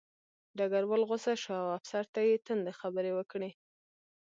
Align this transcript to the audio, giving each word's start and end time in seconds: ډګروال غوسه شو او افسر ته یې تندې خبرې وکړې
ډګروال 0.57 1.01
غوسه 1.09 1.33
شو 1.41 1.53
او 1.63 1.67
افسر 1.77 2.03
ته 2.13 2.19
یې 2.27 2.35
تندې 2.45 2.73
خبرې 2.79 3.11
وکړې 3.15 3.49